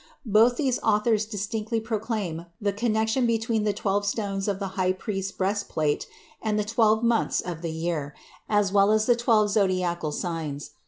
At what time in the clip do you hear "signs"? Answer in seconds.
10.11-10.71